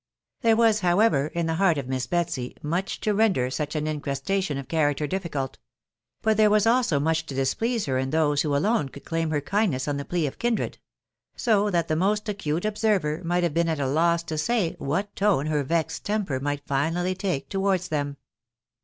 There 0.41 0.55
was, 0.55 0.79
however, 0.79 1.27
in 1.27 1.45
the 1.45 1.53
heart 1.57 1.77
of 1.77 1.87
Miss 1.87 2.07
Betsy 2.07 2.57
much 2.63 3.01
to 3.01 3.13
render 3.13 3.51
such 3.51 3.75
an 3.75 3.85
incrustation 3.85 4.57
of 4.57 4.67
character 4.67 5.05
difficult; 5.05 5.59
but 6.23 6.37
there 6.37 6.49
was 6.49 6.65
also 6.65 6.99
much 6.99 7.27
to 7.27 7.35
displease 7.35 7.85
her 7.85 7.99
in 7.99 8.09
those 8.09 8.41
who 8.41 8.55
alone 8.55 8.89
could 8.89 9.05
claim 9.05 9.29
her 9.29 9.41
kindness 9.41 9.87
on 9.87 9.97
the 9.97 10.03
plea 10.05 10.25
of 10.25 10.39
kindred; 10.39 10.79
so 11.35 11.69
that 11.69 11.87
the 11.87 11.95
most 11.95 12.27
acute 12.27 12.65
observer 12.65 13.21
might 13.23 13.43
have 13.43 13.53
been 13.53 13.69
at 13.69 13.79
a 13.79 13.85
loss 13.85 14.23
to 14.23 14.39
say 14.39 14.75
what 14.79 15.15
tone 15.15 15.45
her 15.45 15.61
vexed 15.63 16.03
temper 16.03 16.39
might 16.39 16.65
finally 16.65 17.13
take 17.13 17.47
towards 17.47 17.89
them. 17.89 18.17